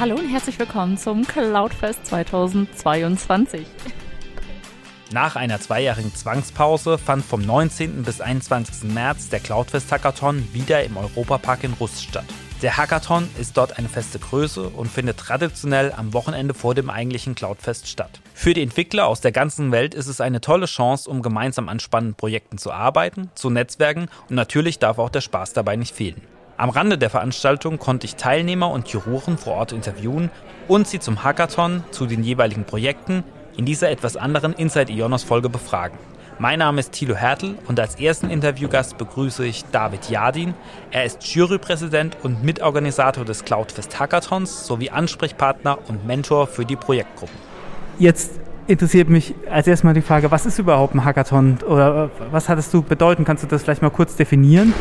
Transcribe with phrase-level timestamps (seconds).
[0.00, 3.66] Hallo und herzlich willkommen zum Cloudfest 2022.
[5.10, 8.04] Nach einer zweijährigen Zwangspause fand vom 19.
[8.04, 8.92] bis 21.
[8.92, 12.26] März der Cloudfest Hackathon wieder im Europapark in Rust statt.
[12.62, 17.34] Der Hackathon ist dort eine feste Größe und findet traditionell am Wochenende vor dem eigentlichen
[17.34, 18.20] Cloudfest statt.
[18.34, 21.80] Für die Entwickler aus der ganzen Welt ist es eine tolle Chance, um gemeinsam an
[21.80, 26.22] spannenden Projekten zu arbeiten, zu netzwerken und natürlich darf auch der Spaß dabei nicht fehlen.
[26.60, 30.28] Am Rande der Veranstaltung konnte ich Teilnehmer und Juroren vor Ort interviewen
[30.66, 33.22] und sie zum Hackathon, zu den jeweiligen Projekten,
[33.56, 35.96] in dieser etwas anderen Inside Ionos Folge befragen.
[36.40, 40.52] Mein Name ist Thilo Hertel und als ersten Interviewgast begrüße ich David Jadin.
[40.90, 47.36] Er ist Jurypräsident und Mitorganisator des Cloudfest Hackathons sowie Ansprechpartner und Mentor für die Projektgruppen.
[48.00, 48.32] Jetzt
[48.66, 52.82] interessiert mich als erstmal die Frage, was ist überhaupt ein Hackathon oder was hattest du
[52.82, 53.24] bedeuten?
[53.24, 54.74] Kannst du das vielleicht mal kurz definieren?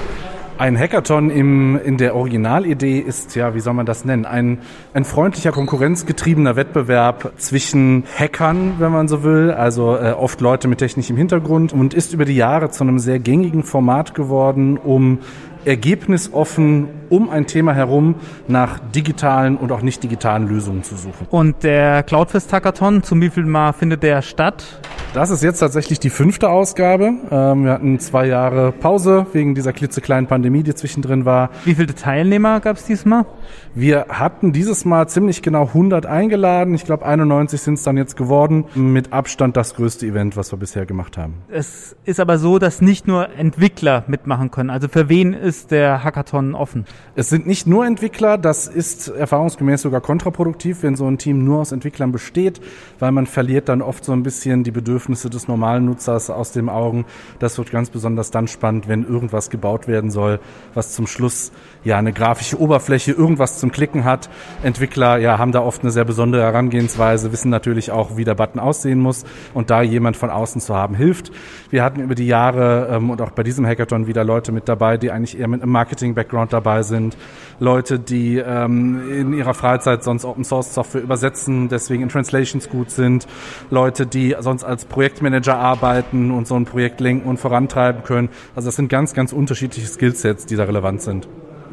[0.60, 4.26] Ein Hackathon im, in der Originalidee ist, ja, wie soll man das nennen?
[4.26, 4.58] Ein,
[4.96, 10.80] ein freundlicher, konkurrenzgetriebener Wettbewerb zwischen Hackern, wenn man so will, also äh, oft Leute mit
[10.80, 15.20] technischem Hintergrund und ist über die Jahre zu einem sehr gängigen Format geworden, um
[15.64, 18.16] ergebnisoffen um ein Thema herum
[18.48, 21.27] nach digitalen und auch nicht digitalen Lösungen zu suchen.
[21.30, 24.82] Und der Cloudfest Hackathon, zum wievielten Mal findet der statt?
[25.13, 27.13] Das ist jetzt tatsächlich die fünfte Ausgabe.
[27.32, 31.49] Ähm, wir hatten zwei Jahre Pause wegen dieser klitzekleinen Pandemie, die zwischendrin war.
[31.66, 33.26] Wie viele Teilnehmer gab es diesmal?
[33.74, 36.76] Wir hatten dieses Mal ziemlich genau 100 eingeladen.
[36.76, 38.66] Ich glaube 91 sind es dann jetzt geworden.
[38.76, 41.36] Mit Abstand das größte Event, was wir bisher gemacht haben.
[41.48, 44.70] Es ist aber so, dass nicht nur Entwickler mitmachen können.
[44.70, 46.86] Also für wen ist der Hackathon offen?
[47.16, 48.38] Es sind nicht nur Entwickler.
[48.38, 52.62] Das ist erfahrungsgemäß sogar kontraproduktiv, wenn so ein Team nur aus Entwicklern besteht,
[52.99, 56.51] weil man verliert dann oft so ein bisschen die Bedürfnisse Bedürfnisse des normalen Nutzers aus
[56.51, 57.05] den Augen.
[57.37, 60.40] Das wird ganz besonders dann spannend, wenn irgendwas gebaut werden soll,
[60.73, 61.51] was zum Schluss
[61.84, 64.28] ja eine grafische Oberfläche, irgendwas zum Klicken hat.
[64.63, 68.59] Entwickler ja haben da oft eine sehr besondere Herangehensweise, wissen natürlich auch, wie der Button
[68.59, 71.31] aussehen muss und da jemand von außen zu haben hilft.
[71.69, 74.97] Wir hatten über die Jahre ähm, und auch bei diesem Hackathon wieder Leute mit dabei,
[74.97, 77.16] die eigentlich eher mit einem Marketing-Background dabei sind,
[77.59, 82.90] Leute, die ähm, in ihrer Freizeit sonst Open Source Software übersetzen, deswegen in Translations gut
[82.90, 83.28] sind,
[83.69, 88.30] Leute, die sonst als Projektmanager arbeiten und so ein Projekt lenken und vorantreiben können.
[88.56, 91.28] Also das sind ganz, ganz unterschiedliche Skillsets, die da relevant sind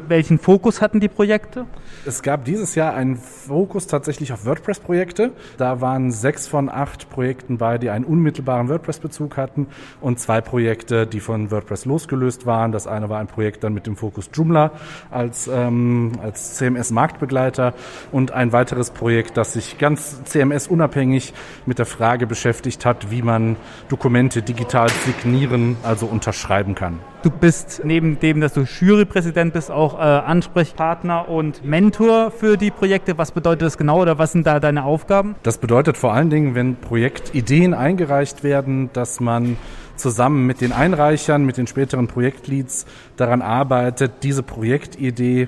[0.09, 1.65] welchen Fokus hatten die Projekte?
[2.05, 5.31] Es gab dieses Jahr einen Fokus tatsächlich auf WordPress-Projekte.
[5.57, 9.67] Da waren sechs von acht Projekten bei, die einen unmittelbaren WordPress-Bezug hatten
[10.01, 12.71] und zwei Projekte, die von WordPress losgelöst waren.
[12.71, 14.71] Das eine war ein Projekt dann mit dem Fokus Joomla
[15.11, 17.73] als, ähm, als CMS-Marktbegleiter
[18.11, 21.33] und ein weiteres Projekt, das sich ganz CMS-unabhängig
[21.65, 23.55] mit der Frage beschäftigt hat, wie man
[23.89, 26.99] Dokumente digital signieren, also unterschreiben kann.
[27.25, 32.69] Du bist neben dem, dass du Jurypräsident bist, auch äh, Ansprechpartner und Mentor für die
[32.69, 33.17] Projekte.
[33.17, 35.33] Was bedeutet das genau oder was sind da deine Aufgaben?
[35.41, 39.57] Das bedeutet vor allen Dingen, wenn Projektideen eingereicht werden, dass man
[39.95, 42.85] zusammen mit den Einreichern, mit den späteren Projektleads
[43.17, 45.47] daran arbeitet, diese Projektidee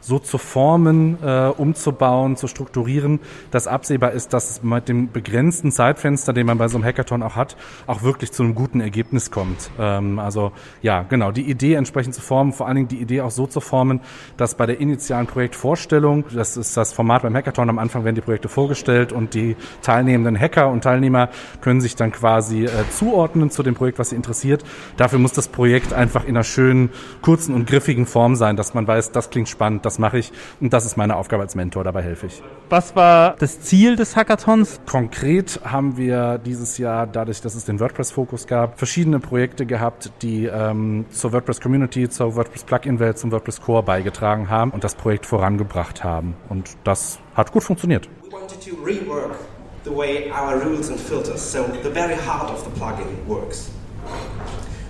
[0.00, 3.20] so zu formen, äh, umzubauen, zu strukturieren,
[3.50, 7.22] dass absehbar ist, dass es mit dem begrenzten Zeitfenster, den man bei so einem Hackathon
[7.22, 9.70] auch hat, auch wirklich zu einem guten Ergebnis kommt.
[9.78, 13.30] Ähm, also ja, genau, die Idee entsprechend zu formen, vor allen Dingen die Idee auch
[13.30, 14.00] so zu formen,
[14.36, 18.20] dass bei der initialen Projektvorstellung, das ist das Format beim Hackathon, am Anfang werden die
[18.20, 21.28] Projekte vorgestellt und die teilnehmenden Hacker und Teilnehmer
[21.60, 24.64] können sich dann quasi äh, zuordnen zu dem Projekt, was sie interessiert.
[24.96, 26.90] Dafür muss das Projekt einfach in einer schönen,
[27.22, 30.72] kurzen und griffigen Form sein, dass man weiß, das klingt spannend, das mache ich und
[30.72, 32.42] das ist meine Aufgabe als Mentor, dabei helfe ich.
[32.68, 34.80] Was war das Ziel des Hackathons?
[34.86, 40.44] Konkret haben wir dieses Jahr, dadurch, dass es den WordPress-Fokus gab, verschiedene Projekte gehabt, die
[40.44, 46.34] ähm, zur WordPress-Community, zur WordPress-Plugin-Welt, zum WordPress-Core beigetragen haben und das Projekt vorangebracht haben.
[46.50, 48.08] Und das hat gut funktioniert.
[48.22, 49.36] We wanted to rework
[49.84, 53.70] the way our rules and filters, so the very heart of the plugin works.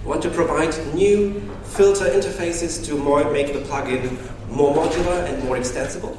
[0.02, 2.96] We want to provide new filter interfaces to
[3.30, 4.18] make the plugin
[4.50, 6.10] more modular and more extensible.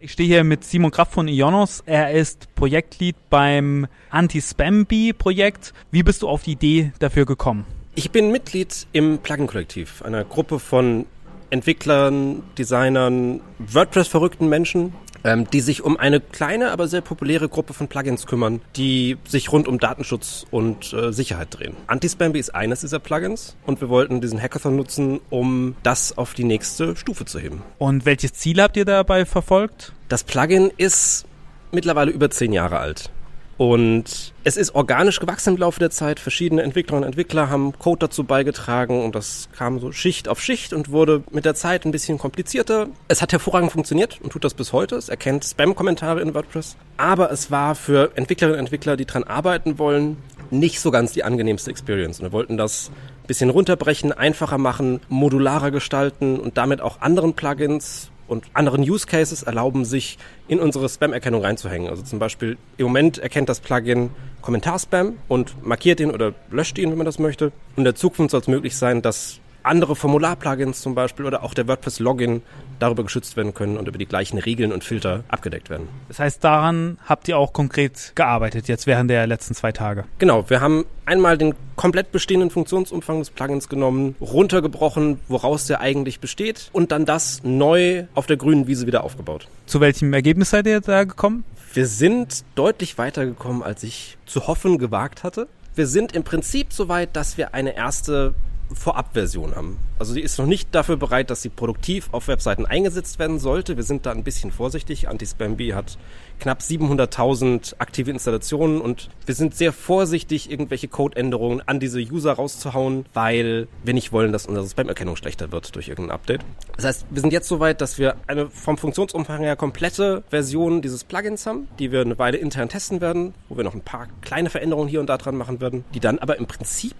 [0.00, 1.82] Ich stehe hier mit Simon Kraft von Ionos.
[1.84, 5.74] Er ist Projektlead beim Anti-Spam-Bee-Projekt.
[5.90, 7.66] Wie bist du auf die Idee dafür gekommen?
[7.96, 11.06] Ich bin Mitglied im Plugin-Kollektiv, einer Gruppe von
[11.50, 14.92] Entwicklern, Designern, WordPress-verrückten Menschen,
[15.24, 19.52] ähm, die sich um eine kleine, aber sehr populäre Gruppe von Plugins kümmern, die sich
[19.52, 21.74] rund um Datenschutz und äh, Sicherheit drehen.
[21.86, 26.44] Anti-Spamby ist eines dieser Plugins und wir wollten diesen Hackathon nutzen, um das auf die
[26.44, 27.62] nächste Stufe zu heben.
[27.78, 29.92] Und welches Ziel habt ihr dabei verfolgt?
[30.08, 31.26] Das Plugin ist
[31.72, 33.10] mittlerweile über zehn Jahre alt.
[33.58, 36.20] Und es ist organisch gewachsen im Laufe der Zeit.
[36.20, 40.72] Verschiedene Entwicklerinnen und Entwickler haben Code dazu beigetragen und das kam so Schicht auf Schicht
[40.72, 42.86] und wurde mit der Zeit ein bisschen komplizierter.
[43.08, 44.94] Es hat hervorragend funktioniert und tut das bis heute.
[44.94, 46.76] Es erkennt Spam-Kommentare in WordPress.
[46.98, 50.18] Aber es war für Entwicklerinnen und Entwickler, die dran arbeiten wollen,
[50.50, 52.20] nicht so ganz die angenehmste Experience.
[52.20, 52.92] Und wir wollten das
[53.24, 59.06] ein bisschen runterbrechen, einfacher machen, modularer gestalten und damit auch anderen Plugins und anderen Use
[59.06, 61.88] Cases erlauben, sich in unsere Spam-Erkennung reinzuhängen.
[61.88, 64.10] Also zum Beispiel im Moment erkennt das Plugin
[64.42, 67.46] Kommentarspam und markiert ihn oder löscht ihn, wenn man das möchte.
[67.46, 71.54] Und in der Zukunft soll es möglich sein, dass andere Formular-Plugins zum Beispiel oder auch
[71.54, 72.42] der WordPress-Login
[72.78, 75.88] darüber geschützt werden können und über die gleichen Regeln und Filter abgedeckt werden.
[76.08, 80.04] Das heißt, daran habt ihr auch konkret gearbeitet jetzt während der letzten zwei Tage?
[80.18, 86.20] Genau, wir haben einmal den komplett bestehenden Funktionsumfang des Plugins genommen, runtergebrochen, woraus der eigentlich
[86.20, 89.48] besteht und dann das neu auf der grünen Wiese wieder aufgebaut.
[89.66, 91.44] Zu welchem Ergebnis seid ihr da gekommen?
[91.74, 95.48] Wir sind deutlich weitergekommen, als ich zu hoffen gewagt hatte.
[95.74, 98.34] Wir sind im Prinzip so weit, dass wir eine erste
[98.72, 99.78] Vorabversion haben.
[99.98, 103.76] Also die ist noch nicht dafür bereit, dass sie produktiv auf Webseiten eingesetzt werden sollte.
[103.76, 105.08] Wir sind da ein bisschen vorsichtig.
[105.08, 105.98] Anti-Spam-B hat
[106.38, 113.06] knapp 700.000 aktive Installationen und wir sind sehr vorsichtig, irgendwelche Codeänderungen an diese User rauszuhauen,
[113.12, 116.44] weil wir nicht wollen, dass unsere Spam-Erkennung schlechter wird durch irgendein Update.
[116.76, 120.82] Das heißt, wir sind jetzt so weit, dass wir eine vom Funktionsumfang her komplette Version
[120.82, 124.06] dieses Plugins haben, die wir eine Weile intern testen werden, wo wir noch ein paar
[124.22, 126.94] kleine Veränderungen hier und da dran machen werden, die dann aber im Prinzip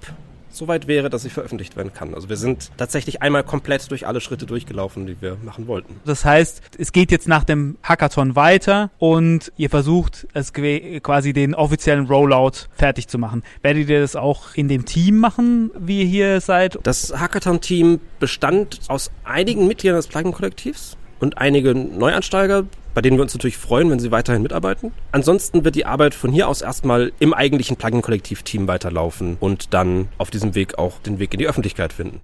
[0.50, 2.14] soweit wäre, dass sie veröffentlicht werden kann.
[2.14, 6.00] Also wir sind tatsächlich einmal komplett durch alle Schritte durchgelaufen, die wir machen wollten.
[6.04, 11.54] Das heißt, es geht jetzt nach dem Hackathon weiter und ihr versucht es quasi den
[11.54, 13.42] offiziellen Rollout fertig zu machen.
[13.62, 16.78] Werdet ihr das auch in dem Team machen, wie ihr hier seid?
[16.82, 23.34] Das Hackathon-Team bestand aus einigen Mitgliedern des Plugin-Kollektivs und einige Neuansteiger, bei denen wir uns
[23.34, 24.92] natürlich freuen, wenn sie weiterhin mitarbeiten.
[25.12, 30.30] Ansonsten wird die Arbeit von hier aus erstmal im eigentlichen Plugin-Kollektiv-Team weiterlaufen und dann auf
[30.30, 32.20] diesem Weg auch den Weg in die Öffentlichkeit finden.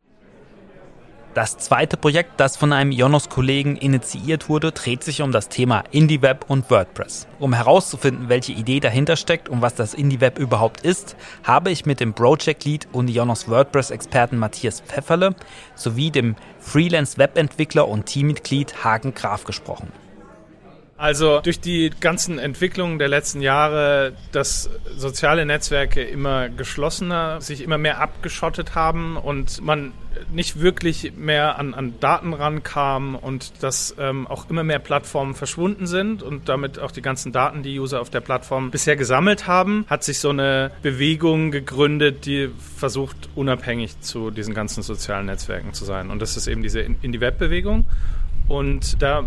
[1.35, 6.45] Das zweite Projekt, das von einem Jonos-Kollegen initiiert wurde, dreht sich um das Thema IndieWeb
[6.47, 7.27] und WordPress.
[7.41, 11.99] Um herauszufinden, welche Idee dahinter steckt und was das IndieWeb überhaupt ist, habe ich mit
[11.99, 15.35] dem Project Lead und Jonos WordPress-Experten Matthias Pfefferle
[15.75, 20.04] sowie dem Freelance-Webentwickler und Teammitglied Hagen Graf gesprochen.
[20.96, 27.79] Also durch die ganzen Entwicklungen der letzten Jahre, dass soziale Netzwerke immer geschlossener, sich immer
[27.79, 29.93] mehr abgeschottet haben und man
[30.32, 35.88] nicht wirklich mehr an, an Daten rankam und dass ähm, auch immer mehr Plattformen verschwunden
[35.88, 39.85] sind und damit auch die ganzen Daten, die User auf der Plattform bisher gesammelt haben,
[39.88, 45.85] hat sich so eine Bewegung gegründet, die versucht, unabhängig zu diesen ganzen sozialen Netzwerken zu
[45.85, 46.11] sein.
[46.11, 47.87] Und das ist eben diese In-die-Web-Bewegung.
[48.47, 49.25] Und da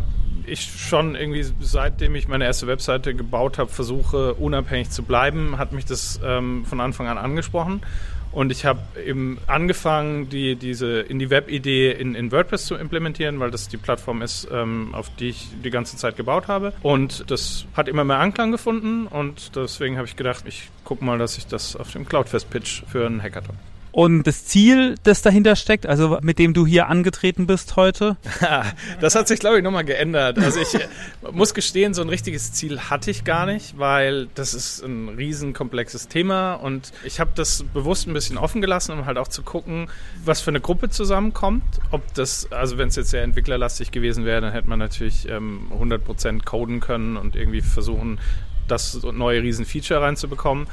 [0.47, 5.71] ich schon irgendwie, seitdem ich meine erste Webseite gebaut habe, versuche, unabhängig zu bleiben, hat
[5.71, 7.81] mich das ähm, von Anfang an angesprochen.
[8.31, 13.39] Und ich habe eben angefangen, die, diese in die Web-Idee in, in WordPress zu implementieren,
[13.39, 16.73] weil das die Plattform ist, ähm, auf die ich die ganze Zeit gebaut habe.
[16.83, 21.17] Und das hat immer mehr Anklang gefunden und deswegen habe ich gedacht, ich gucke mal,
[21.17, 23.55] dass ich das auf dem Cloudfest-Pitch für einen Hackathon.
[23.97, 28.15] Und das Ziel, das dahinter steckt, also mit dem du hier angetreten bist heute?
[29.01, 30.38] das hat sich, glaube ich, nochmal geändert.
[30.38, 30.77] Also ich
[31.31, 36.09] muss gestehen, so ein richtiges Ziel hatte ich gar nicht, weil das ist ein riesenkomplexes
[36.09, 39.89] Thema und ich habe das bewusst ein bisschen offen gelassen, um halt auch zu gucken,
[40.23, 41.63] was für eine Gruppe zusammenkommt.
[41.89, 45.71] Ob das, also wenn es jetzt sehr entwicklerlastig gewesen wäre, dann hätte man natürlich ähm,
[45.75, 48.19] 100% coden können und irgendwie versuchen,
[48.68, 50.68] das neue Riesenfeature reinzubekommen.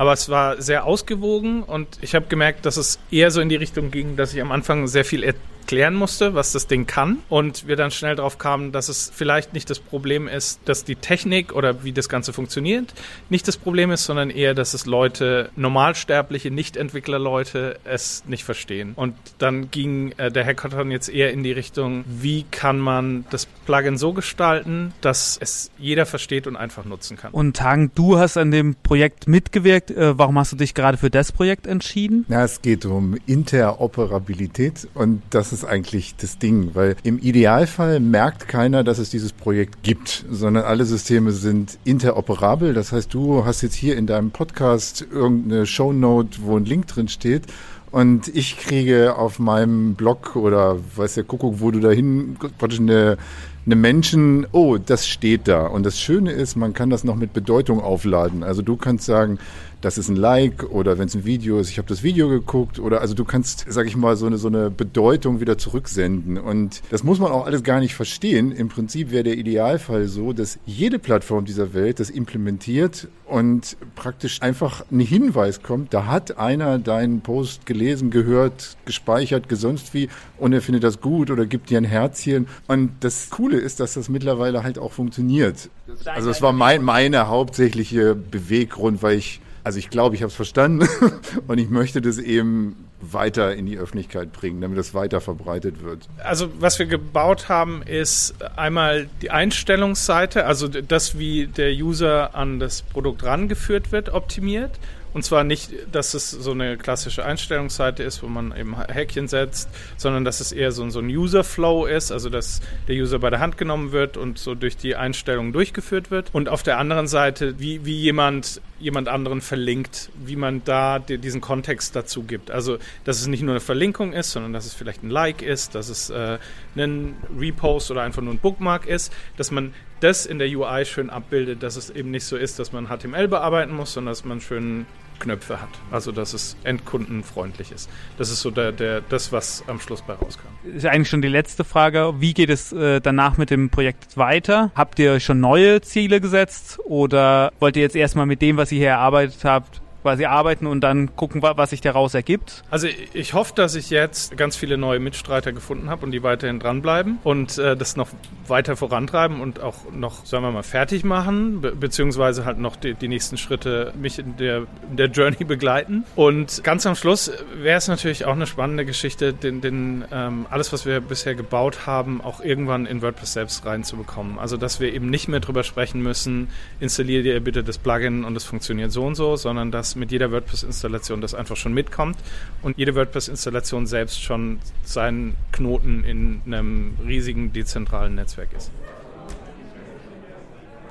[0.00, 3.56] Aber es war sehr ausgewogen und ich habe gemerkt, dass es eher so in die
[3.56, 5.22] Richtung ging, dass ich am Anfang sehr viel
[5.70, 7.18] erklären musste, was das Ding kann.
[7.28, 10.96] Und wir dann schnell darauf kamen, dass es vielleicht nicht das Problem ist, dass die
[10.96, 12.92] Technik oder wie das Ganze funktioniert
[13.30, 18.92] nicht das Problem ist, sondern eher, dass es Leute, normalsterbliche Nicht-Entwickler-Leute es nicht verstehen.
[18.96, 23.46] Und dann ging äh, der Hackathon jetzt eher in die Richtung, wie kann man das
[23.46, 27.32] Plugin so gestalten, dass es jeder versteht und einfach nutzen kann.
[27.32, 29.90] Und Hagen, du hast an dem Projekt mitgewirkt.
[29.90, 32.26] Äh, warum hast du dich gerade für das Projekt entschieden?
[32.28, 38.00] Ja, es geht um Interoperabilität und das ist ist eigentlich das Ding, weil im Idealfall
[38.00, 42.72] merkt keiner, dass es dieses Projekt gibt, sondern alle Systeme sind interoperabel.
[42.72, 47.08] Das heißt, du hast jetzt hier in deinem Podcast irgendeine Shownote, wo ein Link drin
[47.08, 47.44] steht
[47.90, 53.18] und ich kriege auf meinem Blog oder weiß der Kuckuck, wo du dahin praktisch eine,
[53.66, 55.66] eine Menschen, oh, das steht da.
[55.66, 58.44] Und das Schöne ist, man kann das noch mit Bedeutung aufladen.
[58.44, 59.38] Also du kannst sagen,
[59.80, 62.78] das ist ein Like oder wenn es ein Video ist, ich habe das Video geguckt
[62.78, 66.38] oder also du kannst, sag ich mal, so eine, so eine Bedeutung wieder zurücksenden.
[66.38, 68.52] Und das muss man auch alles gar nicht verstehen.
[68.52, 74.42] Im Prinzip wäre der Idealfall so, dass jede Plattform dieser Welt das implementiert und praktisch
[74.42, 80.08] einfach ein Hinweis kommt, da hat einer deinen Post gelesen, gehört, gespeichert, gesonst wie
[80.38, 82.48] und er findet das gut oder gibt dir ein Herzchen.
[82.66, 85.70] Und das Coole ist, dass das mittlerweile halt auch funktioniert.
[86.04, 90.36] Also das war mein, meine hauptsächliche Beweggrund, weil ich also ich glaube, ich habe es
[90.36, 90.88] verstanden
[91.46, 96.08] und ich möchte das eben weiter in die Öffentlichkeit bringen, damit das weiter verbreitet wird.
[96.22, 102.60] Also was wir gebaut haben, ist einmal die Einstellungsseite, also das, wie der User an
[102.60, 104.78] das Produkt rangeführt wird, optimiert.
[105.12, 109.68] Und zwar nicht, dass es so eine klassische Einstellungsseite ist, wo man eben Häkchen setzt,
[109.96, 113.58] sondern dass es eher so, ein User-Flow ist, also dass der User bei der Hand
[113.58, 116.30] genommen wird und so durch die Einstellungen durchgeführt wird.
[116.32, 121.40] Und auf der anderen Seite, wie, wie jemand jemand anderen verlinkt, wie man da diesen
[121.40, 122.50] Kontext dazu gibt.
[122.50, 125.74] Also, dass es nicht nur eine Verlinkung ist, sondern dass es vielleicht ein Like ist,
[125.74, 126.38] dass es äh,
[126.76, 131.10] ein Repost oder einfach nur ein Bookmark ist, dass man das in der UI schön
[131.10, 134.40] abbildet, dass es eben nicht so ist, dass man HTML bearbeiten muss, sondern dass man
[134.40, 134.86] schön
[135.20, 135.68] Knöpfe hat.
[135.90, 137.88] Also dass es endkundenfreundlich ist.
[138.18, 140.48] Das ist so der, der, das, was am Schluss bei rauskam.
[140.64, 142.14] Ist eigentlich schon die letzte Frage.
[142.18, 144.72] Wie geht es äh, danach mit dem Projekt weiter?
[144.74, 148.78] Habt ihr schon neue Ziele gesetzt oder wollt ihr jetzt erstmal mit dem, was ihr
[148.78, 152.62] hier erarbeitet habt, quasi arbeiten und dann gucken, was sich daraus ergibt?
[152.70, 156.58] Also ich hoffe, dass ich jetzt ganz viele neue Mitstreiter gefunden habe und die weiterhin
[156.58, 158.08] dranbleiben und äh, das noch
[158.46, 162.94] weiter vorantreiben und auch noch, sagen wir mal, fertig machen, be beziehungsweise halt noch die,
[162.94, 166.04] die, nächsten Schritte mich in der, in der Journey begleiten.
[166.16, 170.72] Und ganz am Schluss wäre es natürlich auch eine spannende Geschichte, den, den, ähm, alles,
[170.72, 174.38] was wir bisher gebaut haben, auch irgendwann in WordPress selbst reinzubekommen.
[174.38, 176.48] Also dass wir eben nicht mehr drüber sprechen müssen,
[176.80, 180.30] installiere dir bitte das Plugin und es funktioniert so und so, sondern dass mit jeder
[180.30, 182.16] WordPress-Installation das einfach schon mitkommt
[182.62, 188.70] und jede WordPress-Installation selbst schon seinen Knoten in einem riesigen dezentralen Netzwerk ist.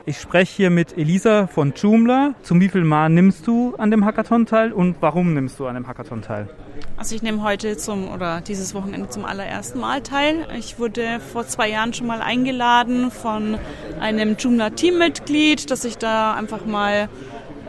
[0.10, 2.34] Ich spreche hier mit Elisa von Joomla.
[2.42, 5.88] Zum wieviel Mal nimmst du an dem Hackathon teil und warum nimmst du an dem
[5.88, 6.50] Hackathon teil?
[6.98, 10.48] Also ich nehme heute zum oder dieses Wochenende zum allerersten Mal teil.
[10.58, 13.60] Ich wurde vor zwei Jahren schon mal eingeladen von
[14.00, 17.08] einem Joomla Teammitglied, dass ich da einfach mal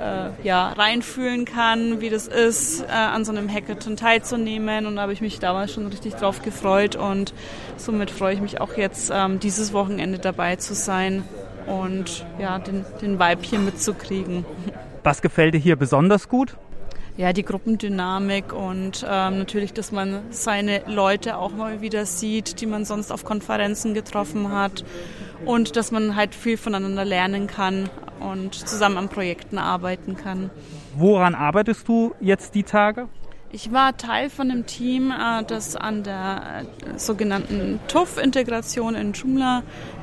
[0.00, 4.86] äh, ja, reinfühlen kann, wie das ist, äh, an so einem Hackathon teilzunehmen.
[4.86, 7.34] Und da habe ich mich damals schon richtig drauf gefreut und
[7.76, 11.24] somit freue ich mich auch jetzt, ähm, dieses Wochenende dabei zu sein
[11.66, 14.44] und ja, den, den Vibe hier mitzukriegen.
[15.02, 16.56] Was gefällt dir hier besonders gut?
[17.16, 22.66] ja, die Gruppendynamik und ähm, natürlich, dass man seine Leute auch mal wieder sieht, die
[22.66, 24.84] man sonst auf Konferenzen getroffen hat
[25.44, 27.90] und dass man halt viel voneinander lernen kann
[28.20, 30.50] und zusammen an Projekten arbeiten kann.
[30.96, 33.08] Woran arbeitest du jetzt die Tage?
[33.52, 39.62] Ich war Teil von einem Team, äh, das an der äh, sogenannten TUF-Integration in Joomla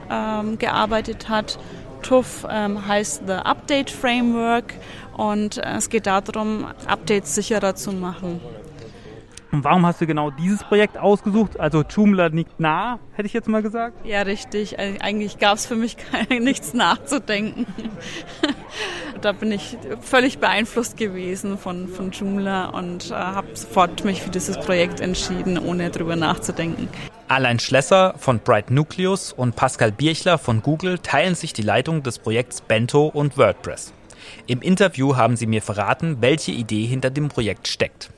[0.10, 1.58] ähm, gearbeitet hat.
[2.02, 4.74] TUF ähm, heißt The Update Framework
[5.16, 8.42] und äh, es geht darum, Updates sicherer zu machen.
[9.52, 11.60] Und warum hast du genau dieses Projekt ausgesucht?
[11.60, 14.06] Also Joomla liegt nah, hätte ich jetzt mal gesagt.
[14.06, 14.78] Ja, richtig.
[14.78, 15.98] Eigentlich gab es für mich
[16.30, 17.66] nichts nachzudenken.
[19.22, 24.30] da bin ich völlig beeinflusst gewesen von, von Joomla und äh, habe sofort mich für
[24.30, 26.90] dieses Projekt entschieden, ohne drüber nachzudenken.
[27.30, 32.20] Alain Schlesser von Bright Nucleus und Pascal Birchler von Google teilen sich die Leitung des
[32.20, 33.94] Projekts Bento und WordPress.
[34.46, 38.12] Im Interview haben sie mir verraten, welche Idee hinter dem Projekt steckt.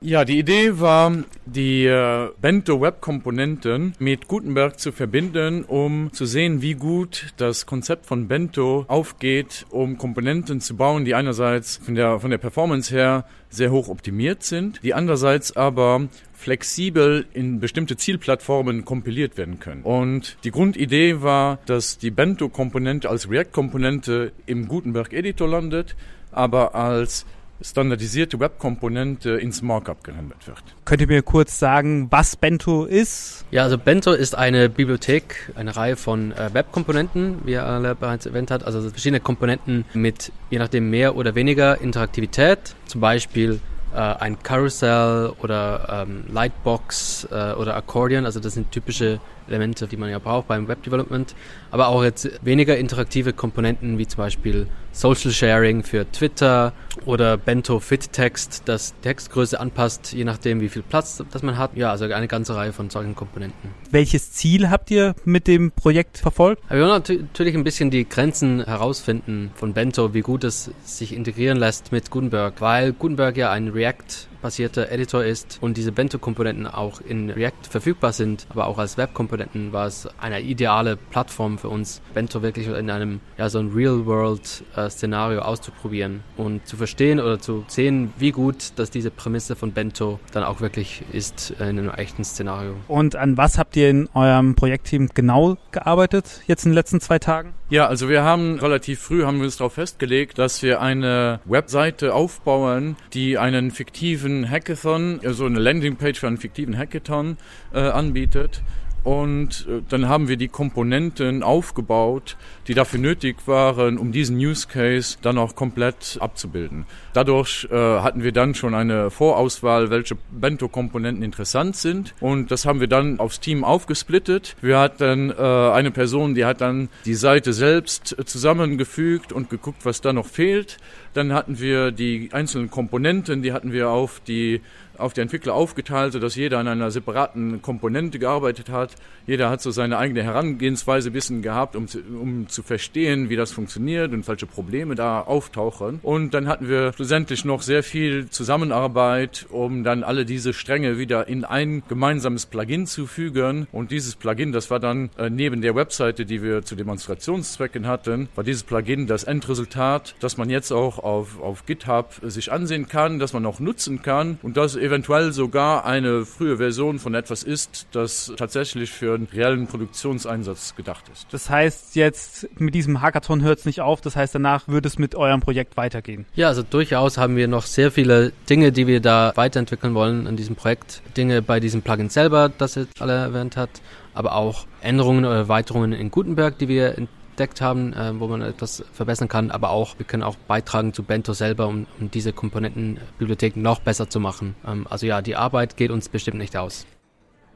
[0.00, 1.12] Ja, die Idee war,
[1.44, 7.66] die äh, Bento Web Komponenten mit Gutenberg zu verbinden, um zu sehen, wie gut das
[7.66, 12.94] Konzept von Bento aufgeht, um Komponenten zu bauen, die einerseits von der, von der Performance
[12.94, 19.82] her sehr hoch optimiert sind, die andererseits aber flexibel in bestimmte Zielplattformen kompiliert werden können.
[19.82, 25.96] Und die Grundidee war, dass die Bento-Komponente als React-Komponente im Gutenberg-Editor landet,
[26.30, 27.26] aber als
[27.60, 30.62] standardisierte Webkomponente ins Markup gehandelt wird.
[30.84, 33.44] Könnt ihr mir kurz sagen, was Bento ist?
[33.50, 38.26] Ja, also Bento ist eine Bibliothek, eine Reihe von äh, Webkomponenten, wie er alle bereits
[38.26, 43.60] erwähnt hat, also verschiedene Komponenten mit je nachdem mehr oder weniger Interaktivität, zum Beispiel
[43.94, 48.24] äh, ein Carousel oder ähm, Lightbox äh, oder Accordion.
[48.26, 51.34] Also das sind typische Elemente, die man ja braucht beim Web Development.
[51.70, 56.72] Aber auch jetzt weniger interaktive Komponenten wie zum Beispiel Social Sharing für Twitter
[57.04, 61.76] oder Bento Fit Text, das Textgröße anpasst, je nachdem, wie viel Platz das man hat.
[61.76, 63.70] Ja, also eine ganze Reihe von solchen Komponenten.
[63.90, 66.62] Welches Ziel habt ihr mit dem Projekt verfolgt?
[66.68, 71.58] Wir wollen natürlich ein bisschen die Grenzen herausfinden von Bento, wie gut es sich integrieren
[71.58, 77.00] lässt mit Gutenberg, weil Gutenberg ja ein React basierter Editor ist und diese Bento-Komponenten auch
[77.00, 82.00] in React verfügbar sind, aber auch als Web-Komponenten war es eine ideale Plattform für uns,
[82.14, 88.12] Bento wirklich in einem ja, so ein Real-World-Szenario auszuprobieren und zu verstehen oder zu sehen,
[88.18, 92.74] wie gut, dass diese Prämisse von Bento dann auch wirklich ist in einem echten Szenario.
[92.88, 97.18] Und an was habt ihr in eurem Projektteam genau gearbeitet jetzt in den letzten zwei
[97.18, 97.54] Tagen?
[97.70, 102.14] Ja, also wir haben relativ früh haben wir uns darauf festgelegt, dass wir eine Webseite
[102.14, 107.36] aufbauen, die einen fiktiven Hackathon, also eine Landingpage für einen fiktiven Hackathon
[107.72, 108.62] äh, anbietet
[109.04, 112.36] und äh, dann haben wir die Komponenten aufgebaut,
[112.66, 116.86] die dafür nötig waren, um diesen Use Case dann auch komplett abzubilden.
[117.14, 122.14] Dadurch äh, hatten wir dann schon eine Vorauswahl, welche Bento-Komponenten interessant sind.
[122.20, 124.56] Und das haben wir dann aufs Team aufgesplittet.
[124.60, 130.00] Wir hatten äh, eine Person, die hat dann die Seite selbst zusammengefügt und geguckt, was
[130.00, 130.78] da noch fehlt.
[131.14, 134.60] Dann hatten wir die einzelnen Komponenten, die hatten wir auf die
[134.98, 138.94] auf die Entwickler aufgeteilt, sodass jeder an einer separaten Komponente gearbeitet hat.
[139.26, 143.52] Jeder hat so seine eigene Herangehensweise bisschen gehabt, um zu, um zu verstehen, wie das
[143.52, 146.00] funktioniert und welche Probleme da auftauchen.
[146.02, 151.28] Und dann hatten wir schlussendlich noch sehr viel Zusammenarbeit, um dann alle diese Stränge wieder
[151.28, 153.66] in ein gemeinsames Plugin zu fügen.
[153.72, 158.28] Und dieses Plugin, das war dann äh, neben der Webseite, die wir zu Demonstrationszwecken hatten,
[158.34, 163.18] war dieses Plugin das Endresultat, das man jetzt auch auf, auf GitHub sich ansehen kann,
[163.18, 167.86] das man auch nutzen kann und das eventuell sogar eine frühe Version von etwas ist,
[167.92, 171.26] das tatsächlich für einen reellen Produktionseinsatz gedacht ist.
[171.30, 174.98] Das heißt jetzt, mit diesem Hackathon hört es nicht auf, das heißt danach wird es
[174.98, 176.26] mit eurem Projekt weitergehen.
[176.34, 180.36] Ja, also durchaus haben wir noch sehr viele Dinge, die wir da weiterentwickeln wollen an
[180.36, 181.02] diesem Projekt.
[181.16, 183.70] Dinge bei diesem Plugin selber, das jetzt alle erwähnt hat,
[184.14, 186.98] aber auch Änderungen oder Erweiterungen in Gutenberg, die wir
[187.38, 191.04] entdeckt haben, äh, wo man etwas verbessern kann, aber auch, wir können auch beitragen zu
[191.04, 194.56] Bento selber, um, um diese Komponentenbibliothek noch besser zu machen.
[194.66, 196.84] Ähm, also ja, die Arbeit geht uns bestimmt nicht aus.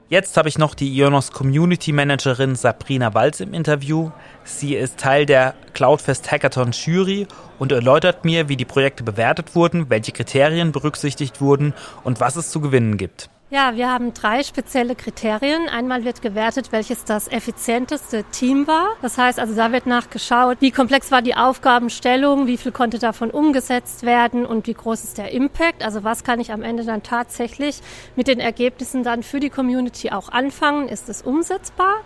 [0.08, 4.10] Jetzt habe ich noch die Ionos Community Managerin Sabrina Walz im Interview.
[4.44, 7.26] Sie ist Teil der Cloudfest Hackathon Jury
[7.58, 11.72] und erläutert mir, wie die Projekte bewertet wurden, welche Kriterien berücksichtigt wurden
[12.04, 13.30] und was es zu gewinnen gibt.
[13.52, 15.68] Ja, wir haben drei spezielle Kriterien.
[15.68, 18.96] Einmal wird gewertet, welches das effizienteste Team war.
[19.02, 23.30] Das heißt also, da wird nachgeschaut, wie komplex war die Aufgabenstellung, wie viel konnte davon
[23.30, 25.84] umgesetzt werden und wie groß ist der Impact.
[25.84, 27.82] Also was kann ich am Ende dann tatsächlich
[28.16, 30.88] mit den Ergebnissen dann für die Community auch anfangen?
[30.88, 31.96] Ist es umsetzbar?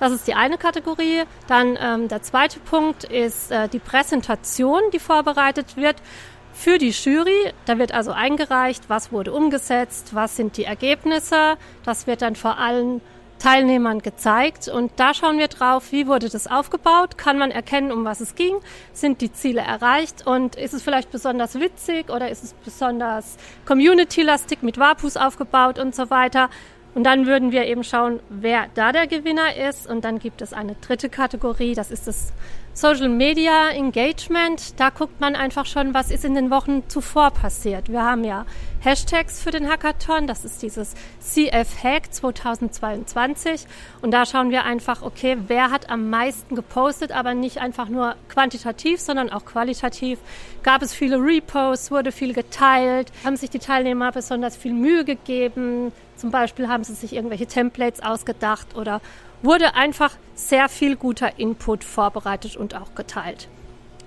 [0.00, 1.24] Das ist die eine Kategorie.
[1.48, 5.96] Dann ähm, der zweite Punkt ist äh, die Präsentation, die vorbereitet wird
[6.54, 7.52] für die Jury.
[7.66, 11.56] Da wird also eingereicht, was wurde umgesetzt, was sind die Ergebnisse.
[11.84, 13.02] Das wird dann vor allen
[13.38, 18.04] Teilnehmern gezeigt und da schauen wir drauf, wie wurde das aufgebaut, kann man erkennen, um
[18.04, 18.54] was es ging,
[18.94, 23.36] sind die Ziele erreicht und ist es vielleicht besonders witzig oder ist es besonders
[23.66, 26.48] community-lastig mit Wapus aufgebaut und so weiter.
[26.94, 29.88] Und dann würden wir eben schauen, wer da der Gewinner ist.
[29.88, 32.32] Und dann gibt es eine dritte Kategorie, das ist das
[32.76, 34.80] Social Media Engagement.
[34.80, 37.88] Da guckt man einfach schon, was ist in den Wochen zuvor passiert.
[37.88, 38.46] Wir haben ja
[38.80, 43.66] Hashtags für den Hackathon, das ist dieses CF Hack 2022.
[44.02, 48.16] Und da schauen wir einfach, okay, wer hat am meisten gepostet, aber nicht einfach nur
[48.28, 50.18] quantitativ, sondern auch qualitativ.
[50.64, 55.92] Gab es viele Reposts, wurde viel geteilt, haben sich die Teilnehmer besonders viel Mühe gegeben,
[56.16, 59.00] zum Beispiel haben sie sich irgendwelche Templates ausgedacht oder
[59.44, 63.48] wurde einfach sehr viel guter Input vorbereitet und auch geteilt.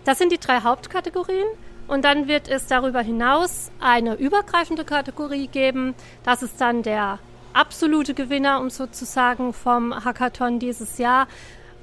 [0.03, 1.47] Das sind die drei Hauptkategorien.
[1.87, 5.95] Und dann wird es darüber hinaus eine übergreifende Kategorie geben.
[6.23, 7.19] Das ist dann der
[7.53, 11.27] absolute Gewinner, um sozusagen vom Hackathon dieses Jahr.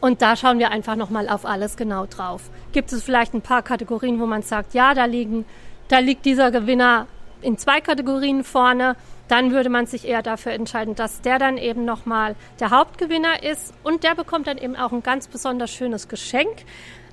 [0.00, 2.50] Und da schauen wir einfach nochmal auf alles genau drauf.
[2.72, 5.46] Gibt es vielleicht ein paar Kategorien, wo man sagt, ja, da liegen,
[5.88, 7.06] da liegt dieser Gewinner
[7.40, 8.96] in zwei Kategorien vorne
[9.28, 13.72] dann würde man sich eher dafür entscheiden, dass der dann eben nochmal der Hauptgewinner ist
[13.82, 16.64] und der bekommt dann eben auch ein ganz besonders schönes Geschenk,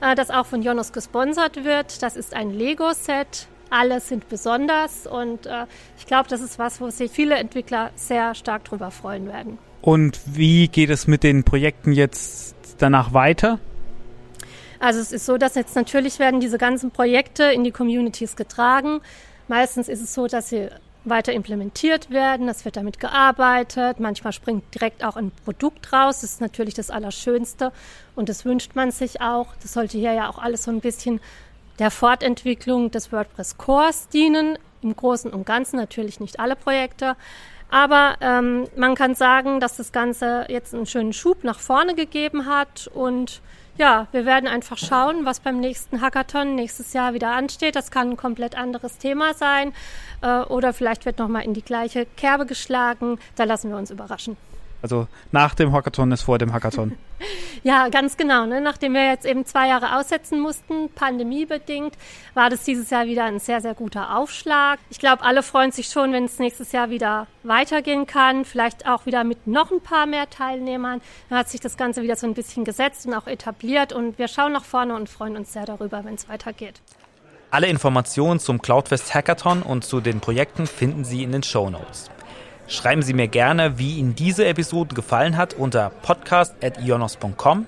[0.02, 2.04] äh, das auch von Jonas gesponsert wird.
[2.04, 3.47] Das ist ein Lego-Set.
[3.69, 5.65] Alle sind besonders und äh,
[5.97, 9.58] ich glaube, das ist was, wo sich viele Entwickler sehr stark drüber freuen werden.
[9.82, 13.60] Und wie geht es mit den Projekten jetzt danach weiter?
[14.80, 19.00] Also es ist so, dass jetzt natürlich werden diese ganzen Projekte in die Communities getragen.
[19.47, 20.69] Meistens ist es so, dass sie
[21.04, 22.48] weiter implementiert werden.
[22.48, 24.00] Es wird damit gearbeitet.
[24.00, 26.22] Manchmal springt direkt auch ein Produkt raus.
[26.22, 27.72] Das ist natürlich das Allerschönste
[28.16, 29.48] und das wünscht man sich auch.
[29.62, 31.20] Das sollte hier ja auch alles so ein bisschen
[31.80, 34.58] der Fortentwicklung des WordPress Cores dienen.
[34.84, 37.16] Im Großen und Ganzen natürlich nicht alle Projekte.
[37.70, 42.46] Aber ähm, man kann sagen, dass das Ganze jetzt einen schönen Schub nach vorne gegeben
[42.46, 43.42] hat und
[43.78, 47.76] ja, wir werden einfach schauen, was beim nächsten Hackathon nächstes Jahr wieder ansteht.
[47.76, 49.74] Das kann ein komplett anderes Thema sein
[50.22, 53.18] äh, oder vielleicht wird nochmal in die gleiche Kerbe geschlagen.
[53.36, 54.38] Da lassen wir uns überraschen.
[54.82, 56.98] Also nach dem Hackathon ist vor dem Hackathon.
[57.63, 58.46] ja, ganz genau.
[58.46, 58.62] Ne?
[58.62, 61.96] Nachdem wir jetzt eben zwei Jahre aussetzen mussten, pandemiebedingt,
[62.34, 64.80] war das dieses Jahr wieder ein sehr, sehr guter Aufschlag.
[64.89, 68.46] Ich glaube, alle freuen sich schon, wenn es nächstes Jahr wieder weitergehen kann.
[68.46, 71.02] Vielleicht auch wieder mit noch ein paar mehr Teilnehmern.
[71.30, 73.94] Dann hat sich das Ganze wieder so ein bisschen gesetzt und auch etabliert.
[73.94, 76.82] Und wir schauen nach vorne und freuen uns sehr darüber, wenn es weitergeht.
[77.52, 82.10] Alle Informationen zum Cloudfest Hackathon und zu den Projekten finden Sie in den Show Notes.
[82.67, 87.67] Schreiben Sie mir gerne, wie Ihnen diese Episode gefallen hat unter podcast.ionos.com.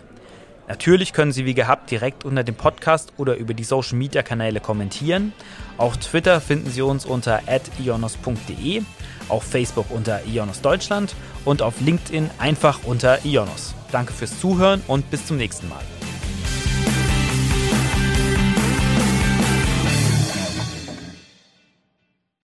[0.67, 4.59] Natürlich können Sie wie gehabt direkt unter dem Podcast oder über die Social Media Kanäle
[4.61, 5.33] kommentieren.
[5.77, 7.41] Auf Twitter finden Sie uns unter
[7.83, 8.81] ionos.de,
[9.27, 13.75] auf Facebook unter Ionos Deutschland und auf LinkedIn einfach unter Ionos.
[13.91, 15.81] Danke fürs Zuhören und bis zum nächsten Mal.